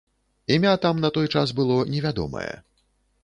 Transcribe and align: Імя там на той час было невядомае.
Імя 0.55 0.71
там 0.85 1.03
на 1.03 1.11
той 1.17 1.27
час 1.37 1.53
было 1.59 1.77
невядомае. 1.97 2.53